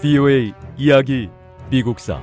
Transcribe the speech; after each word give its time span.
VOA 0.00 0.54
이야기 0.78 1.28
미국사 1.70 2.22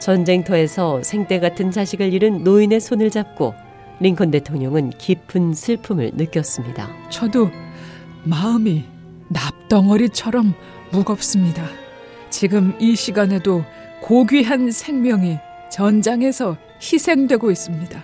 전쟁터에서 0.00 1.02
생떼 1.02 1.38
같은 1.38 1.70
자식을 1.70 2.14
잃은 2.14 2.42
노인의 2.42 2.80
손을 2.80 3.10
잡고 3.10 3.54
링컨 4.00 4.30
대통령은 4.30 4.88
깊은 4.96 5.52
슬픔을 5.52 6.12
느꼈습니다. 6.14 7.10
저도 7.10 7.50
마음이 8.24 8.84
납덩어리처럼 9.28 10.54
무겁습니다. 10.92 11.66
지금 12.30 12.74
이 12.80 12.96
시간에도 12.96 13.62
고귀한 14.00 14.70
생명이 14.70 15.38
전장에서 15.70 16.56
희생되고 16.80 17.50
있습니다. 17.50 18.02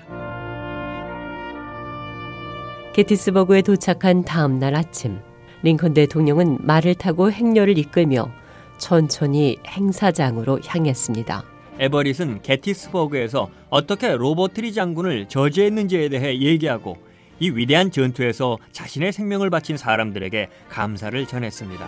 게티스버그에 2.92 3.62
도착한 3.62 4.24
다음 4.24 4.58
날 4.58 4.74
아침, 4.74 5.18
링컨 5.62 5.94
대통령은 5.94 6.58
말을 6.60 6.94
타고 6.94 7.30
행렬을 7.30 7.76
이끌며 7.78 8.30
천천히 8.78 9.58
행사장으로 9.66 10.60
향했습니다. 10.64 11.44
에버릿은 11.78 12.40
게티스버그에서 12.42 13.50
어떻게 13.68 14.14
로버트리 14.16 14.72
장군을 14.72 15.28
저지했는지에 15.28 16.08
대해 16.08 16.38
얘기하고 16.38 16.96
이 17.38 17.50
위대한 17.50 17.90
전투에서 17.90 18.58
자신의 18.72 19.12
생명을 19.12 19.50
바친 19.50 19.76
사람들에게 19.76 20.48
감사를 20.70 21.26
전했습니다. 21.26 21.86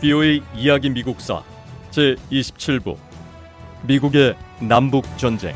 VOA 0.00 0.40
이야기 0.56 0.88
미국사 0.88 1.42
제 1.90 2.16
27부. 2.32 2.96
미국의 3.82 4.34
남북 4.60 5.04
전쟁 5.18 5.54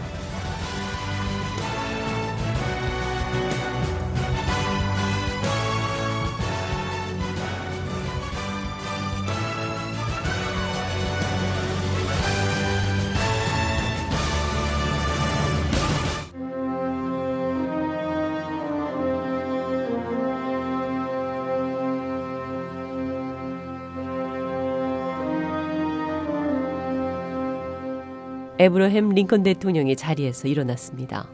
에브러햄 28.65 29.11
링컨 29.11 29.43
대통령이 29.43 29.95
자리에서 29.95 30.49
일어났습니다. 30.49 31.29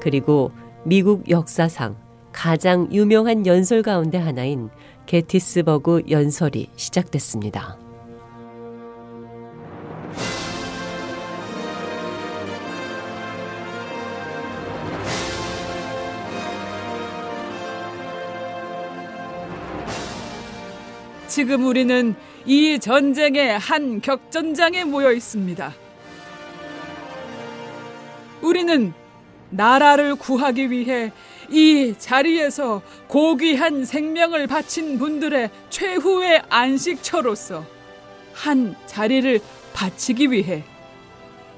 그리고 0.00 0.50
미국 0.84 1.28
역사상 1.28 1.96
가장 2.32 2.88
유명한 2.92 3.46
연설 3.46 3.82
가운데 3.82 4.16
하나인 4.16 4.70
게티스버그 5.04 6.04
연설이 6.08 6.70
시작됐습니다. 6.76 7.78
지금 21.28 21.66
우리는 21.66 22.14
이 22.46 22.78
전쟁의 22.78 23.58
한 23.58 24.00
격전장에 24.00 24.84
모여 24.84 25.12
있습니다. 25.12 25.74
우리는 28.40 28.94
나라를 29.50 30.14
구하기 30.14 30.70
위해 30.70 31.12
이 31.50 31.94
자리에서 31.98 32.82
고귀한 33.08 33.84
생명을 33.84 34.46
바친 34.46 34.98
분들의 34.98 35.50
최후의 35.68 36.42
안식처로서 36.48 37.64
한 38.32 38.74
자리를 38.86 39.40
바치기 39.74 40.30
위해 40.32 40.64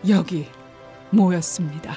여기 0.08 0.46
모였습니다. 1.10 1.96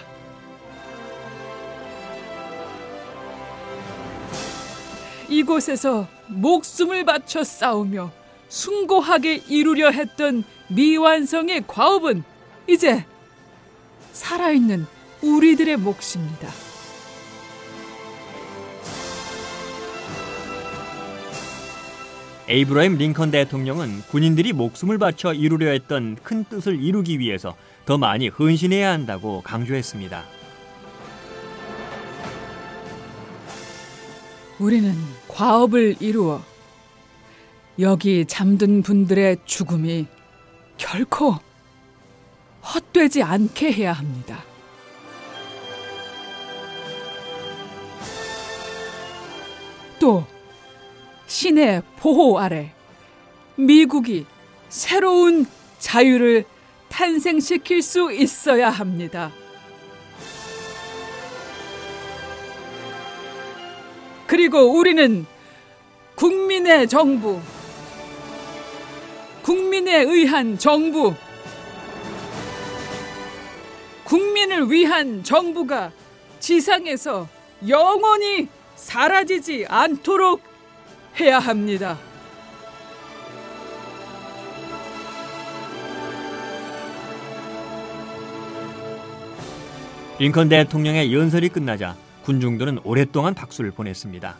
이곳에서 5.27 6.07
목숨을 6.33 7.05
바쳐 7.05 7.43
싸우며 7.43 8.11
숭고하게 8.49 9.43
이루려 9.47 9.89
했던 9.89 10.43
미완성의 10.67 11.63
과업은 11.67 12.23
이제 12.67 13.05
살아있는 14.11 14.85
우리들의 15.21 15.77
몫입니다. 15.77 16.49
에이브러임 22.49 22.97
링컨 22.97 23.31
대통령은 23.31 24.01
군인들이 24.09 24.51
목숨을 24.51 24.97
바쳐 24.97 25.33
이루려 25.33 25.71
했던 25.71 26.17
큰 26.21 26.43
뜻을 26.43 26.83
이루기 26.83 27.17
위해서 27.17 27.55
더 27.85 27.97
많이 27.97 28.27
헌신해야 28.27 28.91
한다고 28.91 29.41
강조했습니다. 29.41 30.23
우리는 34.59 34.93
과업을 35.33 35.95
이루어 35.99 36.41
여기 37.79 38.25
잠든 38.25 38.83
분들의 38.83 39.37
죽음이 39.45 40.05
결코 40.77 41.35
헛되지 42.63 43.23
않게 43.23 43.73
해야 43.73 43.93
합니다. 43.93 44.43
또 49.99 50.23
신의 51.25 51.81
보호 51.97 52.37
아래 52.37 52.71
미국이 53.55 54.25
새로운 54.69 55.47
자유를 55.79 56.45
탄생시킬 56.89 57.81
수 57.81 58.11
있어야 58.11 58.69
합니다. 58.69 59.31
그리고 64.33 64.61
우리는 64.79 65.27
국민의 66.15 66.87
정부, 66.87 67.39
국민에 69.43 70.01
의한 70.01 70.57
정부, 70.57 71.13
국민을 74.05 74.71
위한 74.71 75.23
정부가 75.23 75.91
지상에서 76.39 77.27
영원히 77.67 78.47
사라지지 78.75 79.67
않도록 79.69 80.41
해야 81.19 81.37
합니다. 81.37 81.99
링컨 90.17 90.49
대통령의 90.49 91.13
연설이 91.13 91.49
끝나자 91.49 91.95
군중들은 92.23 92.79
오랫동안 92.83 93.33
박수를 93.33 93.71
보냈습니다. 93.71 94.35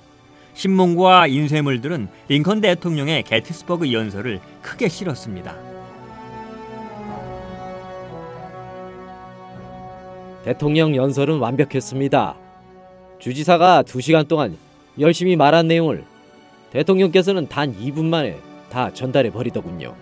신문과 0.54 1.28
인쇄물들은 1.28 2.08
링컨 2.28 2.62
대통령의 2.62 3.24
게티스버그 3.24 3.92
연설을 3.92 4.40
크게 4.62 4.88
실었습니다. 4.88 5.56
대통령 10.44 10.96
연설은 10.96 11.40
완벽했습니다. 11.40 12.36
주지사가 13.20 13.84
2시간 13.84 14.28
동안 14.28 14.58
열심히 15.00 15.36
말한 15.36 15.68
내용을 15.68 16.04
대통령께서는 16.72 17.48
단 17.48 17.74
2분 17.74 18.06
만에 18.06 18.38
다 18.70 18.92
전달해 18.94 19.30
버리더군요. 19.30 19.96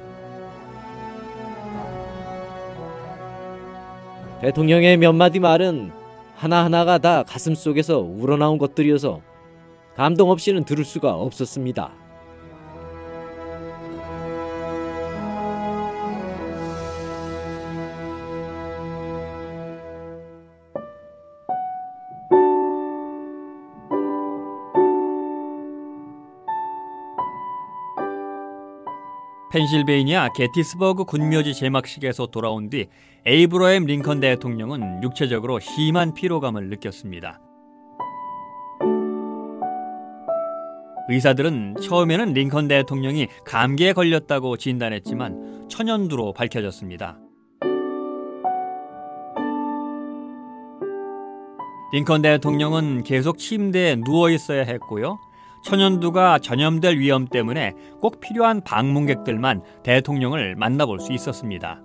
대통령의 4.42 4.98
몇 4.98 5.13
마디 5.13 5.39
말은 5.39 6.00
하나하나가 6.42 6.98
다 6.98 7.22
가슴 7.22 7.54
속에서 7.54 8.00
우러나온 8.00 8.58
것들이어서 8.58 9.22
감동 9.96 10.32
없이는 10.32 10.64
들을 10.64 10.84
수가 10.84 11.14
없었습니다. 11.14 12.00
펜실베이니아 29.51 30.30
게티스버그 30.30 31.03
군묘지 31.03 31.53
제막식에서 31.53 32.27
돌아온 32.27 32.69
뒤 32.69 32.88
에이브러햄 33.25 33.86
링컨 33.86 34.21
대통령은 34.21 35.03
육체적으로 35.03 35.59
심한 35.59 36.13
피로감을 36.13 36.69
느꼈습니다. 36.69 37.39
의사들은 41.09 41.75
처음에는 41.81 42.33
링컨 42.33 42.69
대통령이 42.69 43.27
감기에 43.45 43.92
걸렸다고 43.92 44.56
진단했지만 44.56 45.68
천연두로 45.68 46.31
밝혀졌습니다. 46.31 47.19
링컨 51.92 52.21
대통령은 52.21 53.03
계속 53.03 53.38
침대에 53.38 53.98
누워 53.98 54.30
있어야 54.30 54.63
했고요. 54.63 55.19
천연두가 55.63 56.40
전염될 56.40 56.98
위험 56.98 57.28
때문에 57.28 57.74
꼭 58.00 58.19
필요한 58.19 58.62
방문객들만 58.62 59.62
대통령을 59.84 60.56
만나볼 60.56 61.00
수 61.00 61.13
있었습니다. 61.13 61.81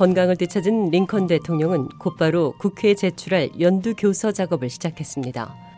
건강을 0.00 0.36
되찾은 0.36 0.88
링컨 0.88 1.26
대통령은 1.26 1.88
곧바로 1.98 2.52
국회에 2.52 2.94
제출할 2.94 3.60
연두 3.60 3.94
교서 3.94 4.32
작업을 4.32 4.70
시작했습니다. 4.70 5.69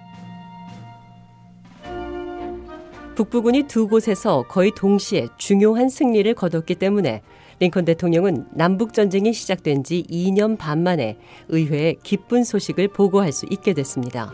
북부군이 3.15 3.65
두 3.65 3.89
곳에서 3.89 4.43
거의 4.49 4.73
동시에 4.75 5.29
중요한 5.37 5.91
승리를 5.91 6.33
거뒀기 6.35 6.77
때문에 6.77 7.23
링컨 7.61 7.85
대통령은 7.85 8.47
남북 8.53 8.95
전쟁이 8.95 9.33
시작된 9.33 9.85
지 9.85 10.03
2년 10.11 10.57
반 10.57 10.83
만에 10.83 11.19
의회에 11.49 11.97
기쁜 12.03 12.43
소식을 12.43 12.89
보고할 12.89 13.33
수 13.33 13.47
있게 13.51 13.75
됐습니다. 13.75 14.33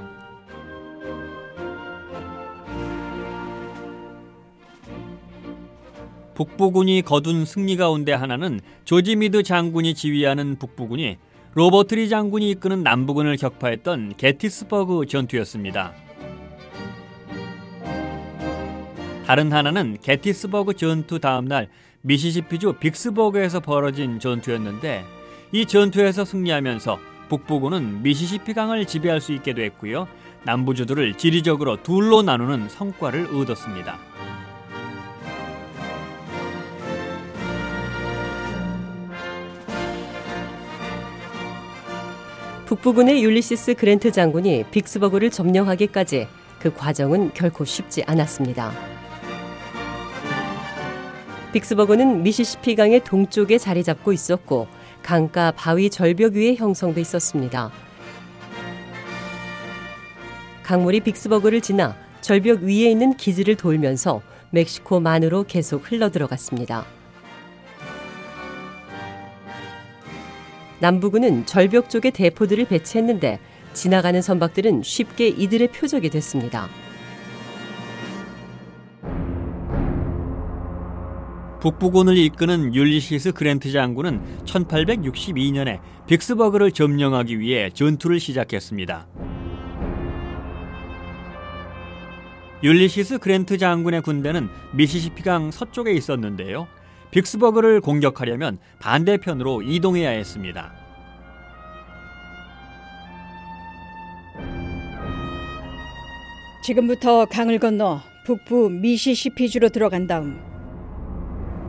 북부군이 6.34 7.02
거둔 7.02 7.44
승리 7.44 7.76
가운데 7.76 8.12
하나는 8.12 8.60
조지 8.84 9.16
미드 9.16 9.42
장군이 9.42 9.94
지휘하는 9.94 10.56
북부군이 10.56 11.16
로버트 11.54 11.96
리 11.96 12.08
장군이 12.08 12.48
이끄는 12.50 12.84
남부군을 12.84 13.36
격파했던 13.38 14.14
게티스버그 14.16 15.06
전투였습니다. 15.06 16.07
다른 19.28 19.52
하나는 19.52 19.98
게티스버그 20.00 20.72
전투 20.72 21.18
다음 21.18 21.44
날 21.44 21.68
미시시피주 22.00 22.76
빅스버그에서 22.80 23.60
벌어진 23.60 24.18
전투였는데 24.20 25.04
이 25.52 25.66
전투에서 25.66 26.24
승리하면서 26.24 26.98
북부군은 27.28 28.02
미시시피 28.02 28.54
강을 28.54 28.86
지배할 28.86 29.20
수 29.20 29.34
있게 29.34 29.52
됐고요. 29.52 30.08
남부주들을 30.44 31.18
지리적으로 31.18 31.82
둘로 31.82 32.22
나누는 32.22 32.70
성과를 32.70 33.26
얻었습니다. 33.36 33.98
북부군의 42.64 43.22
율리시스 43.22 43.74
그랜트 43.74 44.10
장군이 44.10 44.64
빅스버그를 44.70 45.30
점령하기까지 45.30 46.28
그 46.58 46.72
과정은 46.72 47.34
결코 47.34 47.66
쉽지 47.66 48.04
않았습니다. 48.06 48.97
빅스버그는 51.52 52.22
미시시피 52.22 52.74
강의 52.74 53.02
동쪽에 53.02 53.56
자리 53.56 53.82
잡고 53.82 54.12
있었고 54.12 54.68
강가 55.02 55.50
바위 55.52 55.88
절벽 55.88 56.34
위에 56.34 56.54
형성돼 56.54 57.00
있었습니다. 57.00 57.70
강물이 60.62 61.00
빅스버그를 61.00 61.62
지나 61.62 61.96
절벽 62.20 62.60
위에 62.60 62.90
있는 62.90 63.16
기지를 63.16 63.56
돌면서 63.56 64.20
멕시코만으로 64.50 65.44
계속 65.44 65.90
흘러들어갔습니다. 65.90 66.84
남부군은 70.80 71.46
절벽 71.46 71.88
쪽에 71.88 72.10
대포들을 72.10 72.66
배치했는데 72.66 73.38
지나가는 73.72 74.20
선박들은 74.20 74.82
쉽게 74.82 75.28
이들의 75.28 75.68
표적이 75.68 76.10
됐습니다. 76.10 76.68
북부군을 81.60 82.16
이끄는 82.16 82.74
율리시스 82.74 83.32
그랜트 83.32 83.72
장군은 83.72 84.44
1862년에 84.44 85.80
빅스버그를 86.06 86.70
점령하기 86.72 87.40
위해 87.40 87.70
전투를 87.70 88.20
시작했습니다. 88.20 89.06
율리시스 92.62 93.18
그랜트 93.18 93.58
장군의 93.58 94.02
군대는 94.02 94.48
미시시피강 94.74 95.50
서쪽에 95.50 95.92
있었는데요. 95.92 96.66
빅스버그를 97.10 97.80
공격하려면 97.80 98.58
반대편으로 98.80 99.62
이동해야 99.62 100.10
했습니다. 100.10 100.72
지금부터 106.62 107.24
강을 107.24 107.58
건너 107.58 108.00
북부 108.26 108.68
미시시피주로 108.68 109.70
들어간 109.70 110.06
다음 110.06 110.38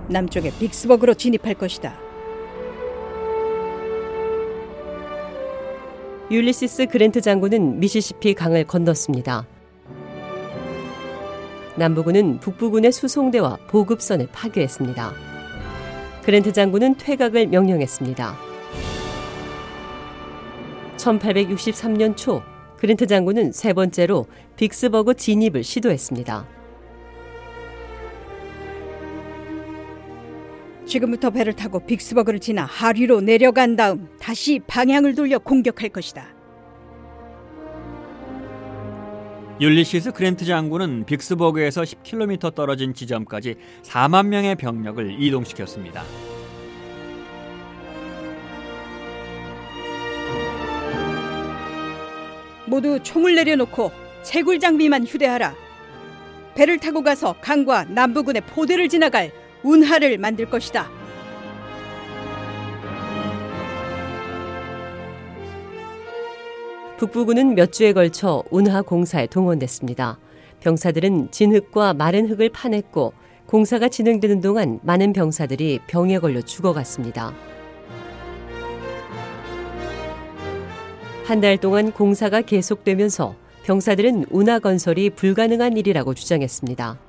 남쪽의 0.10 0.52
빅스버그로 0.60 1.14
진입할 1.14 1.54
것이다. 1.56 1.98
율리시스 6.32 6.88
그랜트 6.88 7.22
장군은 7.22 7.80
미시시피 7.80 8.36
강을 8.36 8.66
건넜습니다. 8.66 9.48
남부군은 11.76 12.40
북부군의 12.40 12.92
수송대와 12.92 13.58
보급선을 13.70 14.28
파괴했습니다. 14.32 15.14
그랜트 16.24 16.54
장군은 16.54 16.96
퇴각을 16.98 17.48
명령했습니다. 17.48 18.36
1863년 20.98 22.16
초 22.16 22.44
그랜트 22.78 23.08
장군은 23.08 23.52
세 23.52 23.74
번째로 23.74 24.28
빅스버그 24.58 25.16
진입을 25.16 25.64
시도했습니다. 25.64 26.59
지금부터 30.90 31.30
배를 31.30 31.54
타고 31.54 31.80
빅스버그를 31.80 32.40
지나 32.40 32.66
하류로 32.66 33.22
내려간 33.22 33.76
다음 33.76 34.10
다시 34.20 34.60
방향을 34.66 35.14
돌려 35.14 35.38
공격할 35.38 35.90
것이다. 35.90 36.28
율리시스 39.62 40.14
그랜트 40.14 40.46
장군은 40.46 41.06
빅스버그에서 41.06 41.84
10km 41.84 42.56
떨어진 42.56 42.94
지점까지 42.94 43.56
4만 43.84 44.28
명의 44.28 44.56
병력을 44.56 45.22
이동시켰습니다. 45.22 46.04
모두 52.66 53.00
총을 53.04 53.36
내려놓고 53.36 53.92
채굴 54.24 54.60
장비만 54.60 55.06
휴대하라. 55.06 55.54
배를 56.56 56.80
타고 56.80 57.04
가서 57.04 57.36
강과 57.42 57.86
남부군의 57.86 58.44
포대를 58.48 58.90
지나갈 58.90 59.32
운하를 59.64 60.18
만들 60.18 60.50
것이다. 60.50 60.88
북부군은 66.98 67.56
몇 67.56 67.72
주에 67.72 67.94
걸쳐 67.94 68.44
운하 68.52 68.82
공사에 68.82 69.28
동원됐습니다. 69.28 70.20
병사들은 70.60 71.32
진흙과 71.32 71.94
마른 71.94 72.28
흙을 72.30 72.50
파냈고 72.50 73.14
공사가 73.46 73.88
진행되는 73.88 74.42
동안 74.42 74.80
많은 74.84 75.14
병사들이 75.14 75.80
병에 75.88 76.20
걸려 76.20 76.42
죽어갔습니다. 76.42 77.34
한 81.26 81.42
달 81.42 81.58
동안 81.58 81.92
공사가 81.92 82.42
계속되면서 82.42 83.36
병사들은 83.64 84.26
운하 84.32 84.60
건설이 84.60 85.12
불가능한 85.12 85.78
일이라고 85.78 86.16
주장했습니다. 86.16 87.09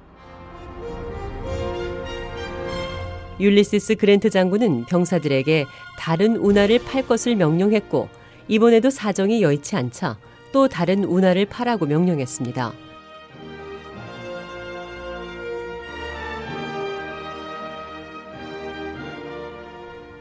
율리시스 3.41 3.97
그랜트 3.97 4.31
장군은 4.31 4.85
병사들에게 4.85 5.67
다른 5.99 6.37
운하를 6.37 6.79
팔 6.85 7.07
것을 7.07 7.37
명령했고 7.37 8.09
이번에도 8.49 8.91
사정이 8.91 9.43
여의치 9.43 9.77
않자 9.77 10.19
또 10.53 10.69
다른 10.69 11.05
운하를 11.05 11.47
파라고 11.47 11.87
명령했습니다. 11.87 12.73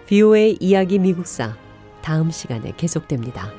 비오의 0.08 0.58
이야기 0.60 0.98
미국사 0.98 1.56
다음 2.02 2.32
시간에 2.32 2.74
계속됩니다. 2.76 3.59